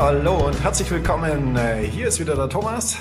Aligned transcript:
Ja, 0.00 0.06
hallo 0.06 0.46
und 0.46 0.64
herzlich 0.64 0.90
willkommen. 0.90 1.58
Hier 1.92 2.08
ist 2.08 2.18
wieder 2.18 2.34
der 2.34 2.48
Thomas. 2.48 2.96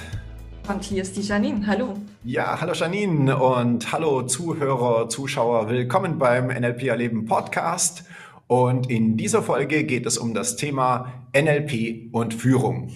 Und 0.67 0.83
hier 0.83 1.01
ist 1.01 1.15
die 1.15 1.21
Janine. 1.21 1.65
Hallo. 1.65 1.97
Ja, 2.25 2.59
hallo 2.59 2.73
Janine 2.73 3.37
und 3.37 3.89
hallo 3.93 4.23
Zuhörer, 4.23 5.07
Zuschauer. 5.07 5.69
Willkommen 5.69 6.19
beim 6.19 6.47
NLP 6.47 6.89
Erleben 6.89 7.25
Podcast. 7.25 8.03
Und 8.47 8.89
in 8.89 9.15
dieser 9.15 9.41
Folge 9.41 9.85
geht 9.85 10.05
es 10.05 10.17
um 10.17 10.33
das 10.33 10.57
Thema 10.57 11.13
NLP 11.33 12.13
und 12.13 12.33
Führung. 12.33 12.91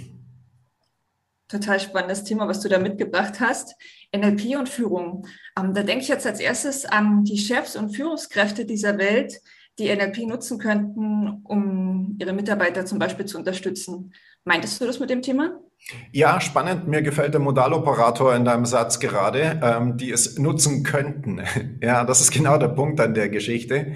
Total 1.48 1.80
spannendes 1.80 2.26
Thema, 2.26 2.46
was 2.50 2.60
du 2.60 2.68
da 2.68 2.80
mitgebracht 2.80 3.40
hast. 3.40 3.74
NLP 4.14 4.58
und 4.58 4.68
Führung. 4.68 5.28
Ähm, 5.58 5.74
da 5.74 5.82
denke 5.82 6.04
ich 6.04 6.10
jetzt 6.10 6.28
als 6.28 6.42
erstes 6.42 6.84
an 6.84 7.24
die 7.24 7.38
Chefs 7.38 7.78
und 7.78 7.96
Führungskräfte 7.96 8.66
dieser 8.66 8.98
Welt, 8.98 9.40
die 9.80 9.94
NLP 9.94 10.28
nutzen 10.28 10.60
könnten, 10.60 11.42
um 11.44 12.16
ihre 12.20 12.34
Mitarbeiter 12.34 12.86
zum 12.86 13.00
Beispiel 13.00 13.26
zu 13.26 13.38
unterstützen. 13.38 14.14
Meintest 14.46 14.80
du 14.80 14.86
das 14.86 15.00
mit 15.00 15.10
dem 15.10 15.22
Thema? 15.22 15.60
Ja, 16.12 16.40
spannend. 16.40 16.88
Mir 16.88 17.02
gefällt 17.02 17.34
der 17.34 17.42
Modaloperator 17.42 18.36
in 18.36 18.46
deinem 18.46 18.66
Satz 18.66 19.00
gerade, 19.00 19.60
ähm, 19.64 19.98
die 19.98 20.12
es 20.12 20.38
nutzen 20.38 20.84
könnten. 20.84 21.42
ja, 21.82 22.04
das 22.04 22.22
ist 22.22 22.32
genau 22.32 22.58
der 22.58 22.70
Punkt 22.70 23.00
an 23.00 23.14
der 23.14 23.30
Geschichte. 23.30 23.96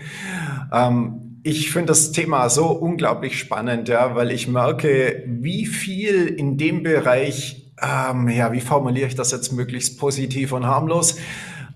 Ähm, 0.72 1.42
ich 1.44 1.72
finde 1.72 1.88
das 1.88 2.12
Thema 2.12 2.50
so 2.50 2.68
unglaublich 2.68 3.40
spannend, 3.40 3.88
ja, 3.88 4.16
weil 4.16 4.32
ich 4.32 4.48
merke, 4.48 5.24
wie 5.28 5.66
viel 5.66 6.28
in 6.28 6.58
dem 6.58 6.84
Bereich, 6.84 7.72
ähm, 7.82 8.28
ja, 8.28 8.52
wie 8.52 8.60
formuliere 8.60 9.08
ich 9.08 9.16
das 9.16 9.32
jetzt 9.32 9.54
möglichst 9.54 9.98
positiv 9.98 10.52
und 10.52 10.66
harmlos, 10.66 11.18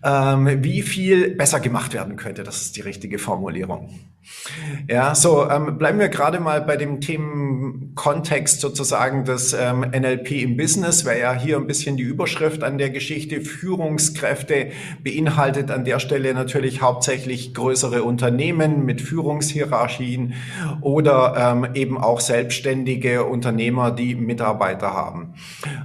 ähm, 0.03 0.63
wie 0.63 0.81
viel 0.81 1.35
besser 1.35 1.59
gemacht 1.59 1.93
werden 1.93 2.15
könnte. 2.15 2.43
Das 2.43 2.61
ist 2.61 2.77
die 2.77 2.81
richtige 2.81 3.19
Formulierung. 3.19 3.89
Ja, 4.87 5.15
so 5.15 5.49
ähm, 5.49 5.77
bleiben 5.77 5.99
wir 5.99 6.09
gerade 6.09 6.39
mal 6.39 6.61
bei 6.61 6.77
dem 6.77 7.01
Themenkontext 7.01 8.61
sozusagen 8.61 9.25
des 9.25 9.53
ähm, 9.53 9.81
NLP 9.81 10.31
im 10.43 10.57
Business, 10.57 11.05
wäre 11.05 11.19
ja 11.19 11.33
hier 11.33 11.57
ein 11.57 11.65
bisschen 11.65 11.97
die 11.97 12.03
Überschrift 12.03 12.63
an 12.63 12.77
der 12.77 12.91
Geschichte. 12.91 13.41
Führungskräfte 13.41 14.67
beinhaltet 15.03 15.71
an 15.71 15.85
der 15.85 15.99
Stelle 15.99 16.33
natürlich 16.33 16.81
hauptsächlich 16.81 17.53
größere 17.53 18.03
Unternehmen 18.03 18.85
mit 18.85 19.01
Führungshierarchien 19.01 20.33
oder 20.81 21.35
ähm, 21.37 21.73
eben 21.73 21.97
auch 21.97 22.19
selbstständige 22.19 23.25
Unternehmer, 23.25 23.91
die 23.91 24.13
Mitarbeiter 24.15 24.93
haben. 24.93 25.33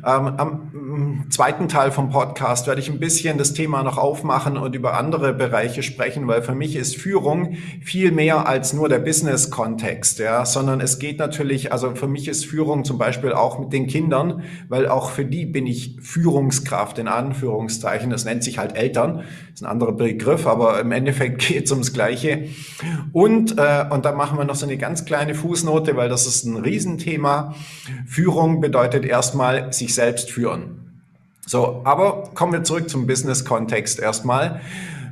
Ähm, 0.05 0.27
am 0.37 1.27
zweiten 1.31 1.69
Teil 1.69 1.91
vom 1.91 2.11
Podcast 2.11 2.67
werde 2.67 2.81
ich 2.81 2.91
ein 2.91 3.01
bisschen 3.01 3.39
das 3.39 3.55
Thema 3.55 3.83
noch 3.83 3.97
aufmachen 4.07 4.57
und 4.57 4.77
über 4.77 4.97
andere 4.97 5.35
Bereiche 5.35 5.83
sprechen, 5.83 6.29
weil 6.29 6.43
für 6.43 6.55
mich 6.55 6.77
ist 6.77 6.97
Führung 6.97 7.57
viel 7.83 8.13
mehr 8.13 8.47
als 8.47 8.73
nur 8.73 8.89
der 8.89 9.01
Business-Kontext, 9.01 10.21
ja, 10.21 10.47
sondern 10.47 10.81
es 10.81 11.01
geht 11.01 11.19
natürlich, 11.19 11.73
also 11.73 11.97
für 11.97 12.07
mich 12.07 12.29
ist 12.29 12.47
Führung 12.47 12.85
zum 12.85 12.99
Beispiel 12.99 13.33
auch 13.33 13.59
mit 13.59 13.73
den 13.73 13.89
Kindern, 13.89 14.45
weil 14.69 14.87
auch 14.87 15.11
für 15.11 15.25
die 15.25 15.45
bin 15.45 15.67
ich 15.67 15.97
Führungskraft 16.01 16.99
in 16.99 17.09
Anführungszeichen. 17.09 18.11
Das 18.11 18.25
nennt 18.25 18.45
sich 18.45 18.59
halt 18.59 18.77
Eltern, 18.77 19.25
ist 19.53 19.63
ein 19.63 19.67
anderer 19.67 19.93
Begriff, 19.93 20.47
aber 20.47 20.79
im 20.81 20.93
Endeffekt 20.93 21.39
geht 21.49 21.65
es 21.65 21.73
ums 21.73 21.93
Gleiche. 21.93 22.45
Und 23.13 23.59
äh, 23.59 23.87
und 23.91 24.05
da 24.05 24.13
machen 24.13 24.39
wir 24.39 24.45
noch 24.45 24.55
so 24.55 24.67
eine 24.67 24.77
ganz 24.77 25.05
kleine 25.05 25.35
Fußnote, 25.35 25.97
weil 25.97 26.09
das 26.09 26.27
ist 26.27 26.45
ein 26.45 26.57
Riesenthema. 26.57 27.57
Führung 28.07 28.61
bedeutet 28.61 29.05
erstmal 29.05 29.73
sich 29.73 29.95
selbst 29.95 30.31
führen. 30.31 30.86
So, 31.47 31.83
aber 31.85 32.25
kommen 32.35 32.53
wir 32.53 32.65
zurück 32.65 32.91
zum 32.91 33.07
Business-Kontext 33.07 34.01
erstmal. 34.01 34.61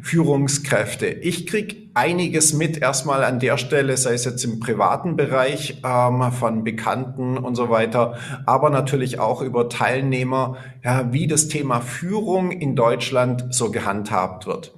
Führungskräfte. 0.03 1.07
Ich 1.07 1.47
krieg 1.47 1.89
einiges 1.95 2.53
mit 2.53 2.83
erstmal 2.83 3.25
an 3.25 3.41
der 3.41 3.57
Stelle, 3.57 3.97
sei 3.97 4.13
es 4.13 4.27
jetzt 4.27 4.45
im 4.45 4.61
privaten 4.61 5.17
Bereich 5.17 5.81
ähm, 5.83 6.31
von 6.31 6.63
Bekannten 6.63 7.39
und 7.39 7.55
so 7.55 7.71
weiter, 7.71 8.19
aber 8.45 8.69
natürlich 8.69 9.19
auch 9.19 9.41
über 9.41 9.71
Teilnehmer, 9.71 10.59
ja, 10.85 11.11
wie 11.13 11.27
das 11.27 11.49
Thema 11.49 11.81
Führung 11.81 12.51
in 12.51 12.77
Deutschland 12.77 13.47
so 13.51 13.71
gehandhabt 13.71 14.47
wird. 14.47 14.75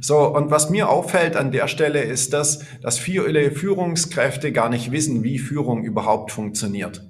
So, 0.00 0.18
und 0.18 0.50
was 0.50 0.70
mir 0.70 0.88
auffällt 0.88 1.36
an 1.36 1.52
der 1.52 1.68
Stelle 1.68 2.02
ist, 2.02 2.32
dass, 2.32 2.64
dass 2.82 2.98
viele 2.98 3.52
Führungskräfte 3.52 4.50
gar 4.52 4.70
nicht 4.70 4.90
wissen, 4.90 5.22
wie 5.22 5.38
Führung 5.38 5.84
überhaupt 5.84 6.32
funktioniert. 6.32 7.02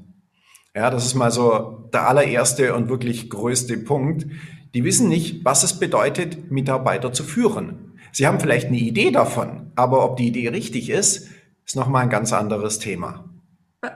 Ja, 0.79 0.91
das 0.91 1.05
ist 1.05 1.15
mal 1.17 1.33
so 1.33 1.89
der 1.93 2.07
allererste 2.07 2.73
und 2.77 2.89
wirklich 2.89 3.31
größte 3.31 3.79
Punkt. 3.79 4.27
Die 4.75 4.85
wissen 4.85 5.09
nicht, 5.09 5.45
was 5.45 5.65
es 5.65 5.81
bedeutet, 5.81 6.53
Mitarbeiter 6.53 7.13
zu 7.13 7.25
führen. 7.25 7.99
Sie 8.13 8.29
haben 8.29 8.39
vielleicht 8.39 8.69
eine 8.69 8.77
Idee 8.77 9.11
davon, 9.11 9.73
aber 9.75 10.05
ob 10.05 10.19
die 10.19 10.29
Idee 10.29 10.47
richtig 10.51 10.89
ist, 10.91 11.31
ist 11.67 11.75
nochmal 11.75 12.05
ein 12.05 12.11
ganz 12.11 12.33
anderes 12.33 12.79
Thema. 12.79 13.25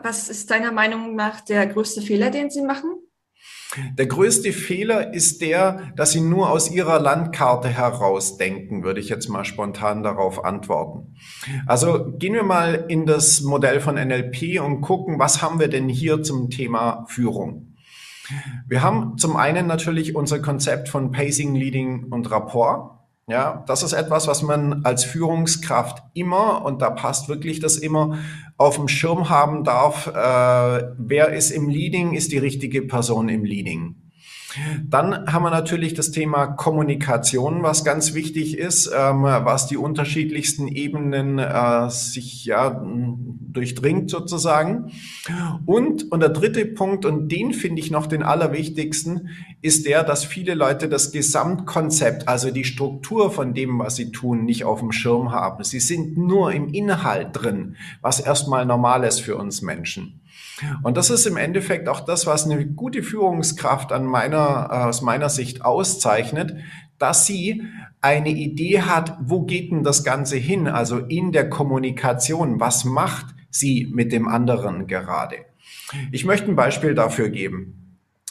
Was 0.02 0.28
ist 0.28 0.50
deiner 0.50 0.72
Meinung 0.72 1.14
nach 1.14 1.40
der 1.42 1.68
größte 1.68 2.02
Fehler, 2.02 2.30
den 2.30 2.50
Sie 2.50 2.62
machen? 2.62 2.90
Der 3.94 4.06
größte 4.06 4.52
Fehler 4.52 5.14
ist 5.14 5.40
der, 5.40 5.92
dass 5.96 6.12
Sie 6.12 6.20
nur 6.20 6.50
aus 6.50 6.70
Ihrer 6.70 7.00
Landkarte 7.00 7.68
heraus 7.68 8.36
denken, 8.36 8.82
würde 8.82 9.00
ich 9.00 9.08
jetzt 9.08 9.28
mal 9.28 9.44
spontan 9.44 10.02
darauf 10.02 10.44
antworten. 10.44 11.16
Also 11.66 12.12
gehen 12.18 12.34
wir 12.34 12.42
mal 12.42 12.84
in 12.88 13.06
das 13.06 13.40
Modell 13.40 13.80
von 13.80 13.94
NLP 13.94 14.60
und 14.60 14.80
gucken, 14.82 15.18
was 15.18 15.42
haben 15.42 15.58
wir 15.58 15.68
denn 15.68 15.88
hier 15.88 16.22
zum 16.22 16.50
Thema 16.50 17.04
Führung? 17.08 17.74
Wir 18.66 18.82
haben 18.82 19.18
zum 19.18 19.36
einen 19.36 19.66
natürlich 19.66 20.14
unser 20.14 20.40
Konzept 20.40 20.88
von 20.88 21.10
Pacing, 21.10 21.54
Leading 21.54 22.06
und 22.10 22.30
Rapport. 22.30 23.01
Ja, 23.28 23.64
das 23.68 23.82
ist 23.84 23.92
etwas, 23.92 24.26
was 24.26 24.42
man 24.42 24.84
als 24.84 25.04
Führungskraft 25.04 26.02
immer, 26.12 26.64
und 26.64 26.82
da 26.82 26.90
passt 26.90 27.28
wirklich 27.28 27.60
das 27.60 27.76
immer, 27.76 28.18
auf 28.56 28.76
dem 28.76 28.88
Schirm 28.88 29.28
haben 29.28 29.62
darf. 29.62 30.08
Äh, 30.08 30.94
wer 30.98 31.32
ist 31.32 31.50
im 31.50 31.68
Leading, 31.68 32.14
ist 32.14 32.32
die 32.32 32.38
richtige 32.38 32.82
Person 32.82 33.28
im 33.28 33.44
Leading. 33.44 34.01
Dann 34.84 35.32
haben 35.32 35.44
wir 35.44 35.50
natürlich 35.50 35.94
das 35.94 36.10
Thema 36.10 36.46
Kommunikation, 36.46 37.62
was 37.62 37.84
ganz 37.84 38.14
wichtig 38.14 38.58
ist, 38.58 38.90
ähm, 38.94 39.22
was 39.22 39.66
die 39.66 39.76
unterschiedlichsten 39.76 40.68
Ebenen 40.68 41.38
äh, 41.38 41.88
sich 41.90 42.44
ja 42.44 42.82
durchdringt 42.84 44.10
sozusagen. 44.10 44.92
Und, 45.66 46.10
und 46.10 46.20
der 46.20 46.30
dritte 46.30 46.64
Punkt, 46.66 47.04
und 47.04 47.30
den 47.30 47.52
finde 47.52 47.80
ich 47.80 47.90
noch 47.90 48.06
den 48.06 48.22
allerwichtigsten, 48.22 49.28
ist 49.60 49.86
der, 49.86 50.02
dass 50.02 50.24
viele 50.24 50.54
Leute 50.54 50.88
das 50.88 51.12
Gesamtkonzept, 51.12 52.28
also 52.28 52.50
die 52.50 52.64
Struktur 52.64 53.30
von 53.30 53.54
dem, 53.54 53.78
was 53.78 53.96
sie 53.96 54.10
tun, 54.10 54.44
nicht 54.44 54.64
auf 54.64 54.80
dem 54.80 54.92
Schirm 54.92 55.32
haben. 55.32 55.62
Sie 55.64 55.80
sind 55.80 56.16
nur 56.16 56.52
im 56.52 56.68
Inhalt 56.68 57.28
drin, 57.32 57.76
was 58.00 58.20
erstmal 58.20 58.66
normal 58.66 59.04
ist 59.04 59.20
für 59.20 59.36
uns 59.36 59.62
Menschen. 59.62 60.21
Und 60.82 60.96
das 60.96 61.10
ist 61.10 61.26
im 61.26 61.36
Endeffekt 61.36 61.88
auch 61.88 62.00
das, 62.00 62.26
was 62.26 62.44
eine 62.44 62.66
gute 62.66 63.02
Führungskraft 63.02 63.92
an 63.92 64.04
meiner, 64.04 64.68
äh, 64.70 64.74
aus 64.88 65.02
meiner 65.02 65.28
Sicht 65.28 65.64
auszeichnet, 65.64 66.56
dass 66.98 67.26
sie 67.26 67.62
eine 68.00 68.30
Idee 68.30 68.82
hat, 68.82 69.16
wo 69.20 69.42
geht 69.42 69.72
denn 69.72 69.82
das 69.82 70.04
Ganze 70.04 70.36
hin? 70.36 70.68
Also 70.68 70.98
in 70.98 71.32
der 71.32 71.50
Kommunikation, 71.50 72.60
was 72.60 72.84
macht 72.84 73.26
sie 73.50 73.88
mit 73.92 74.12
dem 74.12 74.28
anderen 74.28 74.86
gerade? 74.86 75.36
Ich 76.12 76.24
möchte 76.24 76.48
ein 76.48 76.56
Beispiel 76.56 76.94
dafür 76.94 77.28
geben 77.28 77.81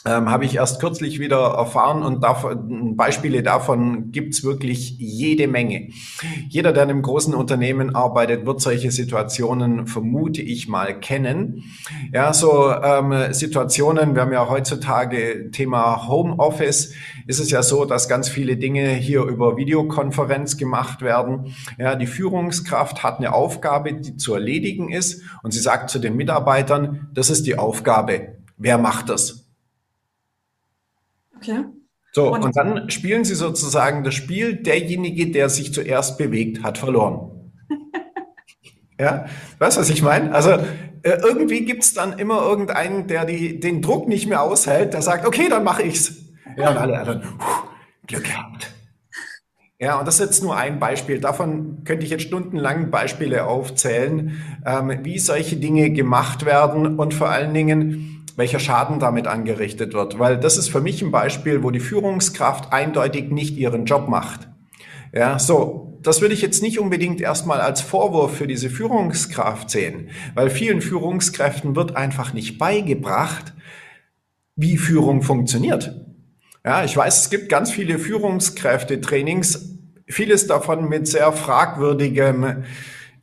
ähm, 0.04 0.30
habe 0.30 0.44
ich 0.44 0.56
erst 0.56 0.80
kürzlich 0.80 1.20
wieder 1.20 1.54
erfahren 1.54 2.02
und 2.02 2.22
davon, 2.22 2.96
Beispiele 2.96 3.42
davon 3.42 4.10
gibt's 4.10 4.42
wirklich 4.42 4.96
jede 4.98 5.46
Menge. 5.46 5.90
Jeder, 6.48 6.72
der 6.72 6.84
in 6.84 6.90
einem 6.90 7.02
großen 7.02 7.34
Unternehmen 7.34 7.94
arbeitet, 7.94 8.44
wird 8.44 8.60
solche 8.60 8.90
Situationen, 8.90 9.86
vermute 9.86 10.42
ich 10.42 10.68
mal, 10.68 10.98
kennen. 10.98 11.64
Ja, 12.12 12.32
so 12.32 12.72
ähm, 12.72 13.32
Situationen, 13.32 14.14
wir 14.14 14.22
haben 14.22 14.32
ja 14.32 14.48
heutzutage 14.48 15.50
Thema 15.52 16.08
Homeoffice, 16.08 16.94
ist 17.26 17.38
es 17.38 17.50
ja 17.50 17.62
so, 17.62 17.84
dass 17.84 18.08
ganz 18.08 18.28
viele 18.28 18.56
Dinge 18.56 18.88
hier 18.90 19.22
über 19.22 19.56
Videokonferenz 19.56 20.56
gemacht 20.56 21.02
werden. 21.02 21.54
Ja, 21.78 21.94
die 21.94 22.06
Führungskraft 22.06 23.02
hat 23.04 23.18
eine 23.18 23.32
Aufgabe, 23.32 23.94
die 23.94 24.16
zu 24.16 24.34
erledigen 24.34 24.90
ist 24.90 25.22
und 25.42 25.52
sie 25.52 25.60
sagt 25.60 25.90
zu 25.90 25.98
den 25.98 26.16
Mitarbeitern, 26.16 27.08
das 27.14 27.30
ist 27.30 27.46
die 27.46 27.56
Aufgabe. 27.56 28.36
Wer 28.56 28.78
macht 28.78 29.08
das? 29.08 29.41
Okay. 31.42 31.64
So, 32.12 32.32
und, 32.32 32.44
und 32.44 32.56
dann 32.56 32.90
spielen 32.90 33.24
sie 33.24 33.34
sozusagen 33.34 34.04
das 34.04 34.14
Spiel, 34.14 34.56
derjenige, 34.56 35.30
der 35.30 35.48
sich 35.48 35.72
zuerst 35.72 36.18
bewegt, 36.18 36.62
hat 36.62 36.78
verloren. 36.78 37.52
ja, 39.00 39.26
weißt 39.58 39.76
du, 39.76 39.80
was 39.80 39.90
ich 39.90 40.02
meine? 40.02 40.32
Also 40.32 40.50
äh, 40.50 41.18
irgendwie 41.22 41.64
gibt's 41.64 41.94
dann 41.94 42.18
immer 42.18 42.42
irgendeinen, 42.42 43.08
der 43.08 43.24
die, 43.24 43.58
den 43.58 43.82
Druck 43.82 44.08
nicht 44.08 44.28
mehr 44.28 44.42
aushält, 44.42 44.92
der 44.92 45.02
sagt, 45.02 45.26
okay, 45.26 45.48
dann 45.48 45.64
mache 45.64 45.82
ich's. 45.82 46.14
Ja, 46.56 46.70
und 46.70 46.76
alle 46.76 46.98
anderen, 46.98 47.22
Glück 48.06 48.24
gehabt. 48.24 48.70
Ja, 49.80 49.98
und 49.98 50.06
das 50.06 50.20
ist 50.20 50.26
jetzt 50.26 50.42
nur 50.44 50.56
ein 50.56 50.78
Beispiel. 50.78 51.18
Davon 51.18 51.82
könnte 51.84 52.04
ich 52.04 52.10
jetzt 52.10 52.22
stundenlang 52.22 52.90
Beispiele 52.90 53.46
aufzählen, 53.46 54.40
ähm, 54.64 55.00
wie 55.02 55.18
solche 55.18 55.56
Dinge 55.56 55.90
gemacht 55.90 56.44
werden 56.44 57.00
und 57.00 57.14
vor 57.14 57.30
allen 57.30 57.52
Dingen, 57.52 58.21
welcher 58.36 58.58
Schaden 58.58 58.98
damit 58.98 59.26
angerichtet 59.26 59.94
wird. 59.94 60.18
Weil 60.18 60.38
das 60.38 60.56
ist 60.56 60.68
für 60.68 60.80
mich 60.80 61.02
ein 61.02 61.10
Beispiel, 61.10 61.62
wo 61.62 61.70
die 61.70 61.80
Führungskraft 61.80 62.72
eindeutig 62.72 63.30
nicht 63.30 63.56
ihren 63.56 63.84
Job 63.84 64.08
macht. 64.08 64.48
Ja, 65.14 65.38
so. 65.38 65.98
das 66.02 66.20
würde 66.20 66.34
ich 66.34 66.42
jetzt 66.42 66.62
nicht 66.62 66.78
unbedingt 66.78 67.20
erstmal 67.20 67.60
als 67.60 67.80
Vorwurf 67.80 68.34
für 68.36 68.46
diese 68.46 68.70
Führungskraft 68.70 69.70
sehen, 69.70 70.08
weil 70.34 70.50
vielen 70.50 70.80
Führungskräften 70.80 71.76
wird 71.76 71.96
einfach 71.96 72.32
nicht 72.32 72.58
beigebracht, 72.58 73.52
wie 74.56 74.78
Führung 74.78 75.22
funktioniert. 75.22 75.94
Ja, 76.64 76.84
ich 76.84 76.96
weiß, 76.96 77.22
es 77.22 77.30
gibt 77.30 77.48
ganz 77.48 77.70
viele 77.70 77.98
Führungskräfte-Trainings, 77.98 79.76
vieles 80.06 80.46
davon 80.46 80.88
mit 80.88 81.08
sehr 81.08 81.32
fragwürdigem 81.32 82.64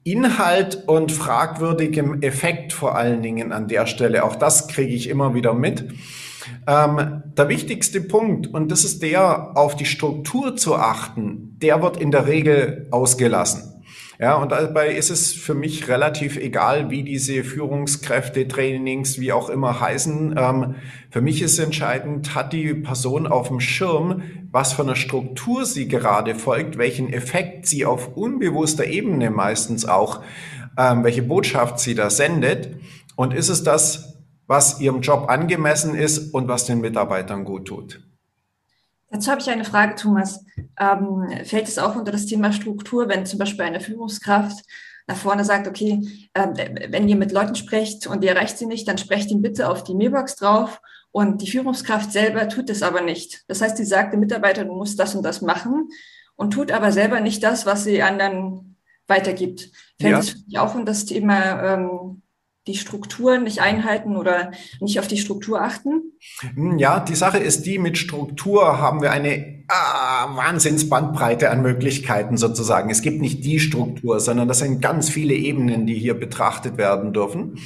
Inhalt 0.04 0.88
und 0.88 1.12
fragwürdigem 1.12 2.22
Effekt 2.22 2.74
vor 2.74 2.96
allen 2.96 3.22
Dingen 3.22 3.52
an 3.52 3.68
der 3.68 3.86
Stelle. 3.86 4.24
Auch 4.24 4.36
das 4.36 4.68
kriege 4.68 4.94
ich 4.94 5.10
immer 5.10 5.34
wieder 5.34 5.54
mit. 5.54 5.90
Ähm, 6.68 7.24
der 7.38 7.50
wichtigste 7.50 8.02
Punkt, 8.02 8.48
und 8.48 8.72
das 8.72 8.84
ist 8.84 9.02
der, 9.04 9.58
auf 9.58 9.76
die 9.76 9.86
Struktur 9.86 10.56
zu 10.56 10.76
achten, 10.76 11.58
der 11.62 11.82
wird 11.82 11.98
in 11.98 12.12
der 12.12 12.28
Regel 12.28 12.88
ausgelassen. 12.92 13.80
Ja, 14.22 14.36
und 14.36 14.52
dabei 14.52 14.94
ist 14.94 15.10
es 15.10 15.32
für 15.32 15.54
mich 15.54 15.88
relativ 15.88 16.36
egal, 16.36 16.90
wie 16.90 17.04
diese 17.04 17.42
Führungskräfte-Trainings, 17.42 19.18
wie 19.22 19.32
auch 19.32 19.50
immer 19.50 19.80
heißen. 19.80 20.36
Ähm, 20.38 20.76
für 21.10 21.22
mich 21.22 21.42
ist 21.42 21.58
entscheidend, 21.58 22.36
hat 22.36 22.52
die 22.52 22.74
Person 22.74 23.28
auf 23.28 23.48
dem 23.48 23.62
Schirm, 23.62 24.22
was 24.52 24.74
für 24.74 24.82
eine 24.82 24.96
Struktur 24.96 25.66
sie 25.66 25.88
gerade 25.88 26.36
folgt, 26.36 26.78
welchen 26.78 27.12
Effekt 27.12 27.68
sie 27.68 27.86
auf 27.86 28.16
unbewusster 28.16 28.86
Ebene 28.86 29.30
meistens 29.30 29.86
auch, 29.86 30.22
ähm, 30.78 31.04
welche 31.04 31.24
Botschaft 31.24 31.80
sie 31.80 31.96
da 31.96 32.10
sendet. 32.10 32.78
Und 33.16 33.34
ist 33.34 33.50
es 33.50 33.64
das, 33.64 34.18
was 34.48 34.80
ihrem 34.80 35.02
Job 35.02 35.30
angemessen 35.30 35.94
ist 35.94 36.34
und 36.34 36.48
was 36.48 36.66
den 36.66 36.82
Mitarbeitern 36.82 37.44
gut 37.44 37.68
tut? 37.68 38.02
Dazu 39.12 39.32
habe 39.32 39.42
ich 39.42 39.50
eine 39.50 39.66
Frage, 39.66 39.96
Thomas. 39.96 40.46
Ähm, 40.80 41.28
fällt 41.44 41.68
es 41.68 41.80
auch 41.80 41.96
unter 41.96 42.12
das 42.12 42.26
Thema 42.26 42.52
Struktur, 42.52 43.08
wenn 43.10 43.26
zum 43.26 43.40
Beispiel 43.40 43.66
eine 43.66 43.80
Führungskraft 43.80 44.64
nach 45.08 45.18
vorne 45.18 45.44
sagt, 45.44 45.68
okay, 45.68 46.02
äh, 46.34 46.48
wenn 46.90 47.08
ihr 47.08 47.16
mit 47.16 47.32
Leuten 47.32 47.56
sprecht 47.56 48.06
und 48.06 48.24
ihr 48.24 48.32
erreicht 48.32 48.58
sie 48.58 48.68
nicht, 48.68 48.88
dann 48.88 49.00
sprecht 49.00 49.32
ihn 49.32 49.42
bitte 49.42 49.68
auf 49.68 49.84
die 49.84 49.96
Mailbox 49.96 50.36
drauf 50.36 50.80
und 51.12 51.42
die 51.42 51.50
Führungskraft 51.50 52.12
selber 52.12 52.48
tut 52.50 52.70
es 52.70 52.84
aber 52.84 53.02
nicht. 53.02 53.44
Das 53.48 53.62
heißt, 53.62 53.78
sie 53.78 53.86
sagt 53.86 54.14
dem 54.14 54.20
Mitarbeiter, 54.20 54.66
du 54.66 54.74
musst 54.74 55.00
das 55.00 55.16
und 55.16 55.24
das 55.24 55.42
machen 55.42 55.90
und 56.36 56.52
tut 56.52 56.72
aber 56.72 56.92
selber 56.92 57.20
nicht 57.20 57.44
das, 57.44 57.66
was 57.66 57.84
sie 57.84 58.02
anderen 58.02 58.78
weitergibt. 59.08 59.72
Fällt 60.00 60.12
ja. 60.12 60.20
es 60.20 60.36
auch 60.58 60.76
unter 60.76 60.92
das 60.92 61.06
Thema 61.06 61.74
ähm, 61.74 62.22
die 62.70 62.78
Strukturen 62.78 63.44
nicht 63.44 63.62
einhalten 63.62 64.16
oder 64.16 64.52
nicht 64.80 65.00
auf 65.00 65.08
die 65.08 65.18
Struktur 65.18 65.62
achten? 65.62 66.14
Hm, 66.54 66.78
ja, 66.78 67.00
die 67.00 67.16
Sache 67.16 67.40
ist 67.40 67.66
die, 67.66 67.80
mit 67.80 67.98
Struktur 67.98 68.80
haben 68.80 69.02
wir 69.02 69.12
eine 69.12 69.64
ah, 69.70 70.36
Wahnsinnsbandbreite 70.36 71.50
an 71.50 71.62
Möglichkeiten 71.62 72.38
sozusagen. 72.38 72.90
Es 72.90 73.02
gibt 73.02 73.22
nicht 73.22 73.44
die 73.46 73.60
Struktur, 73.60 74.20
sondern 74.20 74.48
das 74.48 74.60
sind 74.60 74.82
ganz 74.82 75.10
viele 75.10 75.34
Ebenen, 75.34 75.86
die 75.86 75.96
hier 75.96 76.14
betrachtet 76.14 76.78
werden 76.78 77.14
dürfen. 77.14 77.58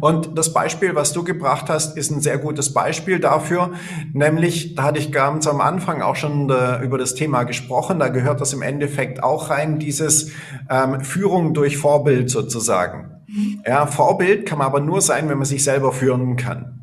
Und 0.00 0.38
das 0.38 0.52
Beispiel, 0.52 0.94
was 0.94 1.12
du 1.12 1.24
gebracht 1.24 1.68
hast, 1.68 1.96
ist 1.96 2.10
ein 2.10 2.20
sehr 2.20 2.38
gutes 2.38 2.72
Beispiel 2.72 3.18
dafür. 3.18 3.72
Nämlich, 4.12 4.74
da 4.74 4.84
hatte 4.84 4.98
ich 4.98 5.12
ganz 5.12 5.46
am 5.46 5.60
Anfang 5.60 6.02
auch 6.02 6.16
schon 6.16 6.48
äh, 6.50 6.82
über 6.82 6.98
das 6.98 7.14
Thema 7.14 7.44
gesprochen. 7.44 7.98
Da 7.98 8.08
gehört 8.08 8.40
das 8.40 8.52
im 8.52 8.62
Endeffekt 8.62 9.22
auch 9.22 9.50
rein, 9.50 9.78
dieses 9.78 10.32
ähm, 10.70 11.00
Führung 11.02 11.52
durch 11.52 11.76
Vorbild 11.76 12.30
sozusagen. 12.30 13.17
Ja, 13.66 13.86
Vorbild 13.86 14.46
kann 14.46 14.58
man 14.58 14.66
aber 14.66 14.80
nur 14.80 15.00
sein, 15.00 15.28
wenn 15.28 15.38
man 15.38 15.46
sich 15.46 15.62
selber 15.62 15.92
führen 15.92 16.36
kann. 16.36 16.78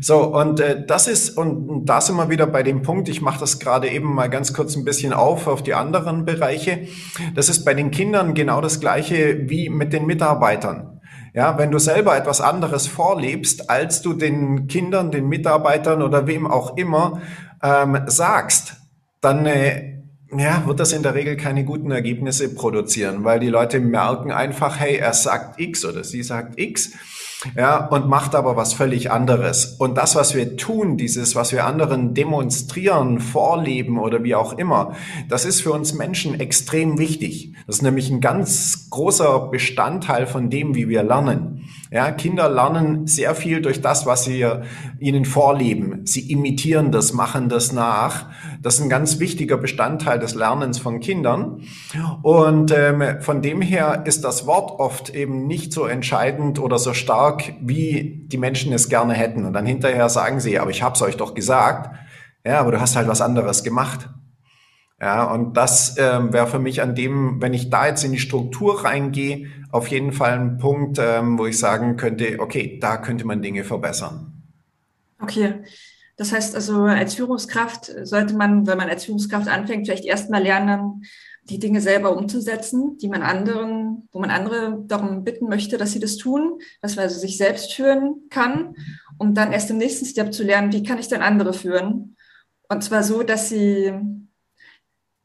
So, 0.00 0.34
und 0.34 0.60
äh, 0.60 0.84
das 0.86 1.08
ist, 1.08 1.36
und 1.36 1.86
da 1.86 2.00
sind 2.00 2.16
wir 2.16 2.30
wieder 2.30 2.46
bei 2.46 2.62
dem 2.62 2.82
Punkt, 2.82 3.08
ich 3.08 3.20
mache 3.20 3.40
das 3.40 3.58
gerade 3.58 3.88
eben 3.88 4.14
mal 4.14 4.30
ganz 4.30 4.54
kurz 4.54 4.76
ein 4.76 4.84
bisschen 4.84 5.12
auf 5.12 5.46
auf 5.46 5.62
die 5.62 5.74
anderen 5.74 6.24
Bereiche. 6.24 6.86
Das 7.34 7.48
ist 7.48 7.64
bei 7.64 7.74
den 7.74 7.90
Kindern 7.90 8.34
genau 8.34 8.60
das 8.60 8.80
gleiche 8.80 9.48
wie 9.50 9.68
mit 9.68 9.92
den 9.92 10.06
Mitarbeitern. 10.06 11.00
Ja, 11.34 11.58
wenn 11.58 11.72
du 11.72 11.78
selber 11.78 12.16
etwas 12.16 12.40
anderes 12.40 12.86
vorlebst, 12.86 13.68
als 13.68 14.02
du 14.02 14.12
den 14.12 14.68
Kindern, 14.68 15.10
den 15.10 15.28
Mitarbeitern 15.28 16.00
oder 16.00 16.28
wem 16.28 16.46
auch 16.46 16.76
immer 16.76 17.20
ähm, 17.60 17.98
sagst, 18.06 18.76
dann 19.20 19.44
äh, 19.44 19.93
ja, 20.38 20.66
wird 20.66 20.80
das 20.80 20.92
in 20.92 21.02
der 21.02 21.14
Regel 21.14 21.36
keine 21.36 21.64
guten 21.64 21.90
Ergebnisse 21.90 22.54
produzieren, 22.54 23.24
weil 23.24 23.40
die 23.40 23.48
Leute 23.48 23.80
merken 23.80 24.32
einfach, 24.32 24.78
hey, 24.78 24.96
er 24.96 25.12
sagt 25.12 25.60
X 25.60 25.84
oder 25.84 26.04
sie 26.04 26.22
sagt 26.22 26.58
X 26.58 26.92
ja, 27.56 27.86
und 27.86 28.08
macht 28.08 28.34
aber 28.34 28.56
was 28.56 28.72
völlig 28.74 29.10
anderes. 29.10 29.76
Und 29.78 29.96
das, 29.96 30.14
was 30.14 30.34
wir 30.34 30.56
tun, 30.56 30.96
dieses, 30.96 31.34
was 31.34 31.52
wir 31.52 31.66
anderen 31.66 32.14
demonstrieren, 32.14 33.20
vorleben 33.20 33.98
oder 33.98 34.24
wie 34.24 34.34
auch 34.34 34.54
immer, 34.54 34.94
das 35.28 35.44
ist 35.44 35.60
für 35.60 35.72
uns 35.72 35.94
Menschen 35.94 36.38
extrem 36.40 36.98
wichtig. 36.98 37.54
Das 37.66 37.76
ist 37.76 37.82
nämlich 37.82 38.10
ein 38.10 38.20
ganz 38.20 38.88
großer 38.90 39.48
Bestandteil 39.50 40.26
von 40.26 40.50
dem, 40.50 40.74
wie 40.74 40.88
wir 40.88 41.02
lernen. 41.02 41.53
Ja, 41.94 42.10
Kinder 42.10 42.48
lernen 42.48 43.06
sehr 43.06 43.36
viel 43.36 43.62
durch 43.62 43.80
das, 43.80 44.04
was 44.04 44.28
wir 44.28 44.62
ihnen 44.98 45.24
vorleben. 45.24 46.04
Sie 46.06 46.28
imitieren 46.28 46.90
das, 46.90 47.12
machen 47.12 47.48
das 47.48 47.72
nach. 47.72 48.26
Das 48.60 48.74
ist 48.74 48.80
ein 48.80 48.88
ganz 48.88 49.20
wichtiger 49.20 49.58
Bestandteil 49.58 50.18
des 50.18 50.34
Lernens 50.34 50.80
von 50.80 50.98
Kindern. 50.98 51.62
Und 52.22 52.72
ähm, 52.72 53.20
von 53.20 53.42
dem 53.42 53.62
her 53.62 54.02
ist 54.06 54.24
das 54.24 54.44
Wort 54.44 54.80
oft 54.80 55.10
eben 55.10 55.46
nicht 55.46 55.72
so 55.72 55.86
entscheidend 55.86 56.58
oder 56.58 56.80
so 56.80 56.94
stark, 56.94 57.54
wie 57.60 58.24
die 58.26 58.38
Menschen 58.38 58.72
es 58.72 58.88
gerne 58.88 59.14
hätten. 59.14 59.44
Und 59.44 59.52
dann 59.52 59.64
hinterher 59.64 60.08
sagen 60.08 60.40
sie, 60.40 60.58
aber 60.58 60.72
ich 60.72 60.82
habe 60.82 60.96
es 60.96 61.02
euch 61.02 61.16
doch 61.16 61.32
gesagt. 61.32 61.94
Ja, 62.44 62.58
aber 62.58 62.72
du 62.72 62.80
hast 62.80 62.96
halt 62.96 63.06
was 63.06 63.20
anderes 63.20 63.62
gemacht. 63.62 64.08
Ja, 65.00 65.24
und 65.32 65.56
das 65.56 65.96
ähm, 65.98 66.32
wäre 66.32 66.46
für 66.46 66.58
mich 66.58 66.80
an 66.80 66.94
dem, 66.94 67.42
wenn 67.42 67.52
ich 67.52 67.68
da 67.68 67.88
jetzt 67.88 68.04
in 68.04 68.12
die 68.12 68.18
Struktur 68.18 68.84
reingehe, 68.84 69.48
auf 69.72 69.88
jeden 69.88 70.12
Fall 70.12 70.38
ein 70.38 70.58
Punkt, 70.58 70.98
ähm, 71.00 71.38
wo 71.38 71.46
ich 71.46 71.58
sagen 71.58 71.96
könnte, 71.96 72.38
okay, 72.38 72.78
da 72.80 72.96
könnte 72.96 73.26
man 73.26 73.42
Dinge 73.42 73.64
verbessern. 73.64 74.42
Okay. 75.20 75.64
Das 76.16 76.32
heißt 76.32 76.54
also, 76.54 76.84
als 76.84 77.14
Führungskraft 77.14 77.92
sollte 78.04 78.34
man, 78.34 78.68
wenn 78.68 78.78
man 78.78 78.88
als 78.88 79.04
Führungskraft 79.04 79.48
anfängt, 79.48 79.86
vielleicht 79.86 80.04
erstmal 80.04 80.42
lernen, 80.42 81.02
die 81.50 81.58
Dinge 81.58 81.80
selber 81.80 82.16
umzusetzen, 82.16 82.96
die 82.98 83.08
man 83.08 83.22
anderen, 83.22 84.08
wo 84.12 84.20
man 84.20 84.30
andere 84.30 84.82
darum 84.86 85.24
bitten 85.24 85.48
möchte, 85.48 85.76
dass 85.76 85.92
sie 85.92 86.00
das 86.00 86.16
tun, 86.16 86.58
dass 86.80 86.96
man 86.96 87.04
also 87.04 87.18
sich 87.18 87.36
selbst 87.36 87.74
führen 87.74 88.28
kann, 88.30 88.76
um 89.18 89.34
dann 89.34 89.52
erst 89.52 89.70
im 89.70 89.76
nächsten 89.76 90.06
Step 90.06 90.32
zu 90.32 90.44
lernen, 90.44 90.72
wie 90.72 90.82
kann 90.82 90.98
ich 90.98 91.08
dann 91.08 91.20
andere 91.20 91.52
führen? 91.52 92.16
Und 92.68 92.82
zwar 92.82 93.02
so, 93.02 93.22
dass 93.22 93.48
sie 93.48 93.92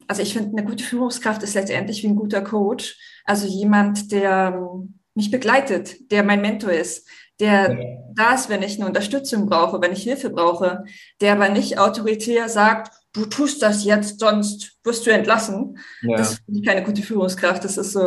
also 0.09 0.23
ich 0.23 0.33
finde, 0.33 0.57
eine 0.57 0.67
gute 0.67 0.83
Führungskraft 0.83 1.43
ist 1.43 1.53
letztendlich 1.53 2.01
wie 2.01 2.07
ein 2.07 2.15
guter 2.15 2.41
Coach. 2.41 2.97
Also 3.25 3.45
jemand, 3.45 4.11
der 4.11 4.55
ähm, 4.55 4.99
mich 5.13 5.29
begleitet, 5.29 6.11
der 6.11 6.23
mein 6.23 6.41
Mentor 6.41 6.71
ist, 6.71 7.07
der 7.39 7.71
ja. 7.71 7.97
da 8.15 8.33
ist, 8.33 8.49
wenn 8.49 8.63
ich 8.63 8.77
eine 8.77 8.87
Unterstützung 8.87 9.45
brauche, 9.47 9.79
wenn 9.81 9.93
ich 9.93 10.01
Hilfe 10.01 10.31
brauche, 10.31 10.83
der 11.21 11.33
aber 11.33 11.49
nicht 11.49 11.77
autoritär 11.77 12.49
sagt, 12.49 12.91
du 13.13 13.27
tust 13.27 13.61
das 13.61 13.85
jetzt, 13.85 14.19
sonst 14.19 14.79
wirst 14.83 15.05
du 15.05 15.11
entlassen. 15.11 15.77
Ja. 16.01 16.17
Das 16.17 16.39
finde 16.39 16.59
ich 16.59 16.65
keine 16.65 16.83
gute 16.83 17.03
Führungskraft. 17.03 17.63
Das 17.63 17.77
ist 17.77 17.91
so, 17.91 18.01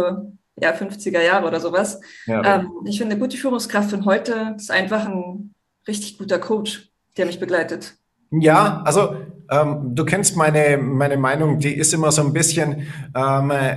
ja, 0.61 0.73
50er 0.73 1.23
Jahre 1.23 1.47
oder 1.47 1.61
sowas. 1.61 2.01
Ja. 2.27 2.57
Ähm, 2.57 2.69
ich 2.85 2.99
finde, 2.99 3.15
eine 3.15 3.23
gute 3.23 3.37
Führungskraft 3.37 3.91
von 3.91 4.05
heute 4.07 4.55
ist 4.57 4.73
einfach 4.73 5.07
ein 5.07 5.55
richtig 5.87 6.19
guter 6.19 6.41
Coach, 6.41 6.91
der 7.17 7.27
mich 7.27 7.39
begleitet. 7.39 7.95
Ja, 8.33 8.83
also 8.85 9.15
ähm, 9.51 9.95
du 9.95 10.05
kennst 10.05 10.37
meine, 10.37 10.79
meine 10.79 11.19
Meinung, 11.19 11.59
die 11.59 11.75
ist 11.75 11.93
immer 11.93 12.11
so 12.11 12.23
ein 12.23 12.33
bisschen, 12.33 12.87
ähm, 13.15 13.51
äh, 13.51 13.77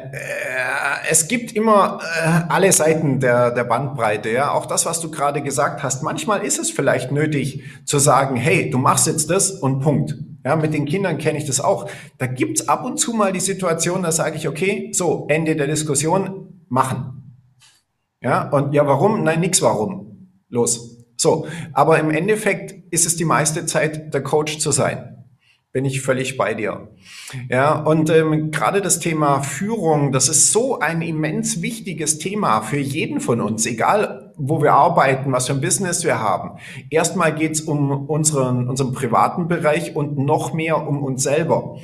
es 1.09 1.27
gibt 1.27 1.51
immer 1.51 2.00
äh, 2.01 2.41
alle 2.47 2.71
Seiten 2.71 3.19
der, 3.19 3.51
der 3.51 3.65
Bandbreite, 3.65 4.29
ja. 4.29 4.51
Auch 4.51 4.65
das, 4.65 4.85
was 4.85 5.01
du 5.01 5.12
gerade 5.12 5.41
gesagt 5.41 5.83
hast. 5.83 6.03
Manchmal 6.03 6.43
ist 6.43 6.59
es 6.59 6.71
vielleicht 6.71 7.12
nötig 7.12 7.63
zu 7.83 8.00
sagen, 8.00 8.38
hey, 8.38 8.69
du 8.69 8.77
machst 8.77 9.07
jetzt 9.07 9.29
das 9.29 9.51
und 9.51 9.81
Punkt. 9.81 10.15
Ja, 10.45 10.55
mit 10.55 10.74
den 10.74 10.85
Kindern 10.85 11.17
kenne 11.17 11.39
ich 11.39 11.45
das 11.45 11.59
auch. 11.59 11.89
Da 12.17 12.27
gibt's 12.27 12.69
ab 12.69 12.85
und 12.85 12.97
zu 12.97 13.13
mal 13.13 13.33
die 13.33 13.39
Situation, 13.39 14.03
da 14.03 14.12
sage 14.12 14.38
ich, 14.38 14.47
okay, 14.47 14.91
so, 14.93 15.25
Ende 15.27 15.55
der 15.55 15.67
Diskussion, 15.67 16.63
machen. 16.69 17.39
Ja, 18.21 18.50
und 18.50 18.74
ja, 18.74 18.88
warum? 18.88 19.24
Nein, 19.24 19.41
nix 19.41 19.62
warum. 19.62 20.29
Los. 20.50 20.94
So, 21.17 21.48
aber 21.74 22.00
im 22.00 22.12
Endeffekt 22.12 22.75
ist 22.91 23.05
es 23.05 23.15
die 23.15 23.25
meiste 23.25 23.65
Zeit, 23.65 24.13
der 24.13 24.22
Coach 24.22 24.60
zu 24.60 24.72
sein. 24.72 25.25
Bin 25.72 25.84
ich 25.84 26.01
völlig 26.01 26.38
bei 26.38 26.53
dir. 26.53 26.88
Ja, 27.50 27.74
und 27.74 28.10
ähm, 28.10 28.50
gerade 28.50 28.81
das 28.81 29.00
Thema 29.00 29.41
Führung, 29.41 30.13
das 30.13 30.29
ist 30.29 30.53
so 30.53 30.79
ein 30.79 31.01
immens 31.01 31.62
wichtiges 31.62 32.17
Thema 32.17 32.62
für 32.62 32.77
jeden 32.77 33.19
von 33.19 33.41
uns, 33.41 33.65
egal 33.65 34.34
wo 34.38 34.62
wir 34.62 34.74
arbeiten, 34.74 35.31
was 35.31 35.48
für 35.48 35.53
ein 35.53 35.62
Business 35.62 36.03
wir 36.03 36.19
haben. 36.19 36.60
Erstmal 36.89 37.36
geht's 37.36 37.62
um 37.62 38.07
unseren, 38.07 38.69
unseren 38.69 38.93
privaten 38.93 39.48
Bereich 39.48 39.95
und 39.95 40.17
noch 40.17 40.53
mehr 40.53 40.88
um 40.88 41.03
uns 41.03 41.24
selber. 41.24 41.77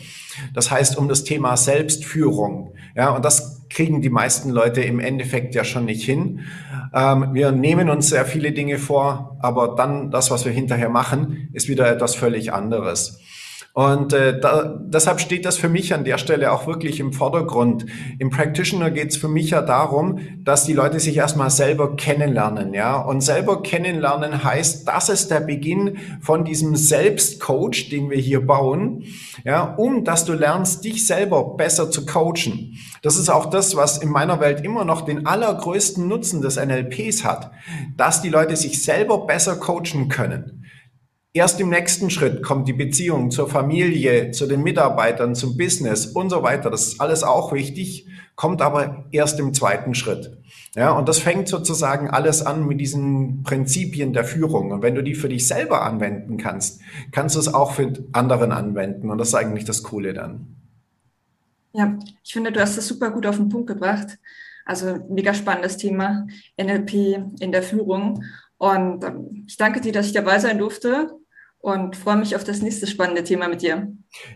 Das 0.54 0.72
heißt, 0.72 0.98
um 0.98 1.08
das 1.08 1.24
Thema 1.24 1.58
Selbstführung. 1.58 2.74
Ja, 2.96 3.12
und 3.12 3.26
das 3.26 3.61
kriegen 3.72 4.02
die 4.02 4.10
meisten 4.10 4.50
Leute 4.50 4.82
im 4.82 5.00
Endeffekt 5.00 5.56
ja 5.56 5.64
schon 5.64 5.86
nicht 5.86 6.04
hin. 6.04 6.42
Ähm, 6.94 7.34
wir 7.34 7.52
nehmen 7.52 7.90
uns 7.90 8.10
sehr 8.10 8.26
viele 8.26 8.52
Dinge 8.52 8.78
vor, 8.78 9.38
aber 9.42 9.76
dann 9.76 10.12
das, 10.12 10.30
was 10.30 10.46
wir 10.46 10.52
hinterher 10.52 10.90
machen, 10.90 11.50
ist 11.54 11.68
wieder 11.70 11.90
etwas 11.90 12.16
völlig 12.16 12.54
anderes. 12.54 13.22
Und 13.74 14.12
äh, 14.12 14.38
da, 14.38 14.78
deshalb 14.80 15.22
steht 15.22 15.46
das 15.46 15.58
für 15.58 15.70
mich 15.70 15.94
an 15.94 16.04
der 16.04 16.18
Stelle 16.18 16.52
auch 16.52 16.68
wirklich 16.68 17.00
im 17.00 17.14
Vordergrund. 17.14 17.86
Im 18.20 18.30
Practitioner 18.30 18.92
geht 18.92 19.12
es 19.12 19.18
für 19.18 19.30
mich 19.30 19.52
ja 19.52 19.62
darum, 19.62 20.20
dass 20.40 20.66
die 20.66 20.74
Leute 20.74 21.00
sich 21.00 21.16
erstmal 21.16 21.50
selber 21.50 21.96
kennenlernen, 21.96 22.74
ja. 22.74 22.98
Und 22.98 23.22
selber 23.22 23.64
kennenlernen 23.64 24.44
heißt, 24.44 24.86
das 24.88 25.08
ist 25.08 25.32
der 25.32 25.40
Beginn 25.40 25.98
von 26.20 26.44
diesem 26.44 26.76
Selbstcoach, 26.76 27.90
den 27.90 28.10
wir 28.10 28.18
hier 28.18 28.46
bauen, 28.46 29.06
ja, 29.46 29.74
um 29.76 30.04
dass 30.04 30.26
du 30.26 30.34
lernst, 30.34 30.84
dich 30.84 31.08
selber 31.08 31.56
besser 31.56 31.90
zu 31.90 32.06
coachen. 32.06 32.78
Das 33.04 33.18
ist 33.18 33.30
auch 33.30 33.46
das, 33.46 33.78
was 33.78 34.00
in 34.00 34.10
meiner 34.10 34.42
Welt 34.42 34.66
immer 34.66 34.84
noch 34.84 35.02
den 35.02 35.26
allergrößten 35.26 36.06
Nutzen 36.08 36.42
des 36.42 36.58
NLPs 36.58 37.24
hat, 37.24 37.52
dass 37.96 38.22
die 38.22 38.30
Leute 38.30 38.58
sich 38.58 38.84
selber 38.84 39.26
besser 39.26 39.56
coachen 39.56 40.10
können. 40.10 40.61
Erst 41.34 41.62
im 41.62 41.70
nächsten 41.70 42.10
Schritt 42.10 42.44
kommt 42.44 42.68
die 42.68 42.74
Beziehung 42.74 43.32
zur 43.32 43.48
Familie, 43.48 44.32
zu 44.32 44.48
den 44.48 44.64
Mitarbeitern, 44.64 45.34
zum 45.34 45.56
Business 45.56 46.08
und 46.08 46.30
so 46.30 46.44
weiter. 46.44 46.70
Das 46.70 46.88
ist 46.88 47.00
alles 47.00 47.24
auch 47.24 47.54
wichtig, 47.54 48.06
kommt 48.36 48.62
aber 48.62 49.06
erst 49.12 49.40
im 49.40 49.54
zweiten 49.54 49.96
Schritt. 49.96 50.38
Ja, 50.76 50.92
und 50.92 51.08
das 51.08 51.20
fängt 51.20 51.48
sozusagen 51.48 52.10
alles 52.10 52.46
an 52.46 52.68
mit 52.68 52.82
diesen 52.82 53.44
Prinzipien 53.44 54.12
der 54.12 54.26
Führung. 54.26 54.72
Und 54.72 54.82
wenn 54.82 54.94
du 54.94 55.02
die 55.02 55.16
für 55.16 55.30
dich 55.30 55.48
selber 55.48 55.84
anwenden 55.84 56.36
kannst, 56.36 56.82
kannst 57.14 57.36
du 57.36 57.40
es 57.40 57.54
auch 57.54 57.72
für 57.72 57.94
anderen 58.12 58.52
anwenden. 58.52 59.10
Und 59.10 59.18
das 59.18 59.30
ist 59.30 59.36
eigentlich 59.36 59.64
das 59.64 59.84
Coole 59.84 60.14
dann. 60.14 60.58
Ja, 61.72 61.98
ich 62.26 62.34
finde, 62.34 62.52
du 62.52 62.60
hast 62.60 62.78
das 62.78 62.88
super 62.90 63.10
gut 63.10 63.26
auf 63.26 63.38
den 63.38 63.48
Punkt 63.48 63.68
gebracht. 63.68 64.20
Also 64.66 65.00
mega 65.10 65.34
spannendes 65.34 65.78
Thema, 65.78 66.28
NLP 66.62 66.94
in 67.40 67.54
der 67.54 67.64
Führung. 67.64 68.26
Und 68.58 69.06
ähm, 69.06 69.46
ich 69.48 69.56
danke 69.56 69.80
dir, 69.80 69.94
dass 69.94 70.08
ich 70.08 70.14
dabei 70.14 70.38
sein 70.38 70.58
durfte 70.58 71.21
und 71.62 71.96
freue 71.96 72.18
mich 72.18 72.36
auf 72.36 72.44
das 72.44 72.62
nächste 72.62 72.88
spannende 72.88 73.24
Thema 73.24 73.48
mit 73.48 73.62
dir. 73.62 73.88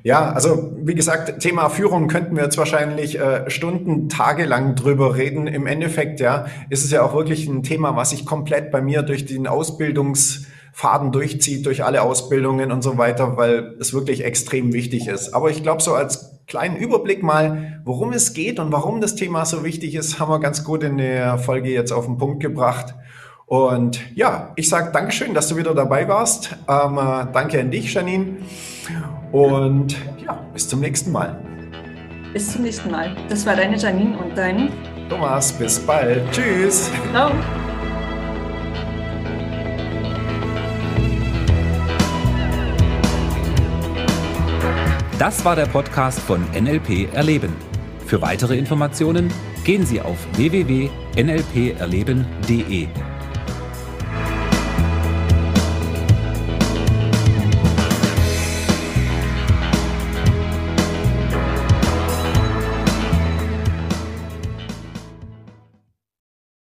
Ja, 0.04 0.32
also 0.32 0.74
wie 0.78 0.96
gesagt, 0.96 1.40
Thema 1.40 1.70
Führung 1.70 2.08
könnten 2.08 2.36
wir 2.36 2.44
jetzt 2.44 2.58
wahrscheinlich 2.58 3.20
äh, 3.20 3.50
Stunden, 3.50 4.10
Tage 4.10 4.46
lang 4.46 4.76
drüber 4.76 5.16
reden. 5.16 5.48
Im 5.48 5.66
Endeffekt, 5.66 6.20
ja, 6.20 6.46
ist 6.70 6.86
es 6.86 6.92
ja 6.92 7.02
auch 7.04 7.14
wirklich 7.14 7.48
ein 7.48 7.64
Thema, 7.64 7.96
was 7.96 8.12
sich 8.12 8.26
komplett 8.26 8.72
bei 8.72 8.82
mir 8.82 9.02
durch 9.02 9.26
den 9.26 9.48
Ausbildungsfaden 9.48 11.12
durchzieht, 11.12 11.66
durch 11.66 11.84
alle 11.84 12.04
Ausbildungen 12.04 12.72
und 12.72 12.84
so 12.84 12.98
weiter, 13.00 13.38
weil 13.38 13.76
es 13.80 13.94
wirklich 13.94 14.24
extrem 14.24 14.72
wichtig 14.72 15.08
ist. 15.08 15.34
Aber 15.34 15.50
ich 15.50 15.64
glaube, 15.64 15.82
so 15.82 15.96
als 15.96 16.40
kleinen 16.48 16.78
Überblick 16.78 17.24
mal, 17.24 17.82
worum 17.86 18.14
es 18.14 18.34
geht 18.34 18.60
und 18.60 18.72
warum 18.72 19.02
das 19.02 19.16
Thema 19.16 19.46
so 19.46 19.64
wichtig 19.64 19.96
ist, 19.96 20.20
haben 20.20 20.30
wir 20.30 20.40
ganz 20.40 20.64
gut 20.64 20.84
in 20.84 21.00
der 21.00 21.40
Folge 21.40 21.70
jetzt 21.70 21.92
auf 21.92 22.06
den 22.06 22.18
Punkt 22.18 22.40
gebracht. 22.40 22.94
Und 23.48 24.00
ja, 24.16 24.52
ich 24.56 24.70
sage 24.70 24.92
Dankeschön, 24.92 25.34
dass 25.34 25.50
du 25.50 25.56
wieder 25.56 25.76
dabei 25.76 26.08
warst. 26.08 26.56
Ähm, 26.68 26.98
äh, 26.98 27.28
danke 27.32 27.60
an 27.60 27.70
dich, 27.70 27.94
Janine. 27.94 28.38
Und 29.32 29.96
ja, 30.24 30.34
bis 30.54 30.68
zum 30.68 30.80
nächsten 30.80 31.12
Mal. 31.12 31.40
Bis 32.34 32.52
zum 32.52 32.64
nächsten 32.64 32.90
Mal. 32.90 33.16
Das 33.30 33.46
war 33.46 33.56
deine 33.56 33.78
Janine 33.78 34.18
und 34.18 34.36
dein 34.38 34.72
Thomas. 35.10 35.52
Bis 35.54 35.80
bald. 35.80 36.24
Tschüss. 36.32 36.90
Ciao. 37.12 37.32
Das 45.20 45.46
war 45.46 45.56
der 45.56 45.68
Podcast 45.68 46.20
von 46.20 46.44
NLP 46.52 47.14
Erleben. 47.14 47.54
Für 48.06 48.22
weitere 48.22 48.58
Informationen 48.58 49.32
gehen 49.64 49.86
Sie 49.86 50.02
auf 50.02 50.18
www.nlperleben.de. 50.36 52.88